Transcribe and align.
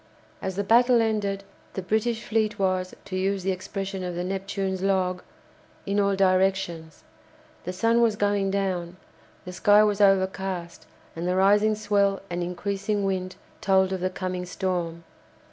As 0.41 0.55
the 0.55 0.63
battle 0.63 0.99
ended, 0.99 1.43
the 1.73 1.83
British 1.83 2.23
fleet 2.25 2.57
was, 2.57 2.95
to 3.05 3.15
use 3.15 3.43
the 3.43 3.51
expression 3.51 4.03
of 4.03 4.15
the 4.15 4.23
"Neptune's" 4.23 4.81
log, 4.81 5.21
"in 5.85 5.99
all 5.99 6.15
directions." 6.15 7.03
The 7.65 7.71
sun 7.71 8.01
was 8.01 8.15
going 8.15 8.49
down; 8.49 8.97
the 9.45 9.53
sky 9.53 9.83
was 9.83 10.01
overcast, 10.01 10.87
and 11.15 11.27
the 11.27 11.35
rising 11.35 11.75
swell 11.75 12.19
and 12.31 12.41
increasing 12.41 13.03
wind 13.03 13.35
told 13.61 13.93
of 13.93 13.99
the 13.99 14.09
coming 14.09 14.47
storm. 14.47 15.03